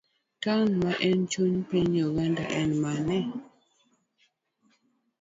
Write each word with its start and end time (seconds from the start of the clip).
Taon 0.41 0.69
ma 0.81 0.91
en 1.07 1.19
chuny 1.31 1.59
piny 1.69 1.93
Uganda 2.09 2.43
en 2.59 2.69
mane? 2.83 3.19